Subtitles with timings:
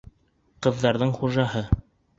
[0.67, 1.67] Ҡыҙҙарҙың хужаһы!